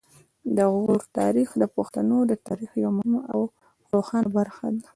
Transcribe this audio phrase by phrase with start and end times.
[0.55, 3.41] د غور تاریخ د پښتنو د تاریخ یوه مهمه او
[3.93, 4.87] روښانه برخه ده